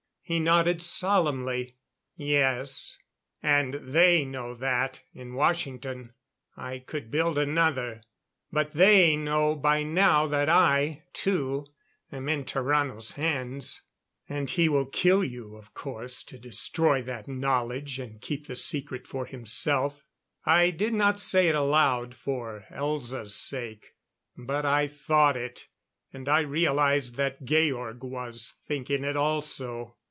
[0.23, 1.75] He nodded solemnly.
[2.15, 2.97] "Yes.
[3.43, 6.13] And they know that, in Washington.
[6.55, 8.01] I could build another.
[8.49, 11.67] But they know by now, that I, too,
[12.13, 13.81] am in Tarrano's hands"
[14.29, 19.07] "And he will kill you, of course, to destroy that knowledge and keep the secret
[19.07, 20.05] for himself"
[20.61, 23.95] I did not say it aloud, for Elza's sake;
[24.37, 25.67] but I thought it,
[26.13, 29.97] and I realized that Georg was thinking it also.